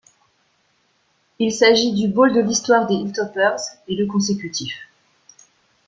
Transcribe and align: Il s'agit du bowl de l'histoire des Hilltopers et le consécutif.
Il 1.37 1.53
s'agit 1.53 1.93
du 1.93 2.07
bowl 2.07 2.33
de 2.33 2.41
l'histoire 2.41 2.87
des 2.87 2.95
Hilltopers 2.95 3.59
et 3.87 3.95
le 3.95 4.07
consécutif. 4.07 4.75